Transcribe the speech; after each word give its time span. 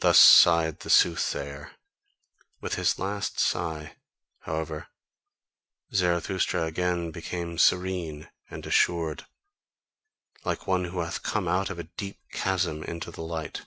Thus 0.00 0.18
sighed 0.18 0.80
the 0.80 0.88
soothsayer; 0.88 1.72
with 2.62 2.76
his 2.76 2.98
last 2.98 3.38
sigh, 3.38 3.96
however, 4.46 4.88
Zarathustra 5.92 6.62
again 6.62 7.10
became 7.10 7.58
serene 7.58 8.30
and 8.48 8.64
assured, 8.64 9.26
like 10.46 10.66
one 10.66 10.84
who 10.84 11.00
hath 11.00 11.22
come 11.22 11.48
out 11.48 11.68
of 11.68 11.78
a 11.78 11.84
deep 11.98 12.18
chasm 12.32 12.82
into 12.82 13.10
the 13.10 13.20
light. 13.20 13.66